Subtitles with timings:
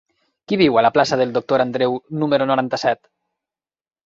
[0.51, 3.05] Qui viu a la plaça del Doctor Andreu número noranta-set?